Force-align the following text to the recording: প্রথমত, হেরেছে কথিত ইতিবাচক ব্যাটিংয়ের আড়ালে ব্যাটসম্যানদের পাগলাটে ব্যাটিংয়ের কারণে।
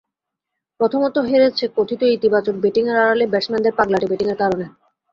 প্রথমত, 0.79 1.15
হেরেছে 1.29 1.65
কথিত 1.77 2.01
ইতিবাচক 2.17 2.55
ব্যাটিংয়ের 2.55 3.01
আড়ালে 3.03 3.25
ব্যাটসম্যানদের 3.27 3.77
পাগলাটে 3.79 4.07
ব্যাটিংয়ের 4.07 4.39
কারণে। 4.39 4.65